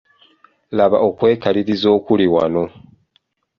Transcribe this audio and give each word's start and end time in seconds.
Laba 0.77 0.97
okwekaliriza 1.07 1.87
okuli 1.97 2.25
wano! 2.35 2.63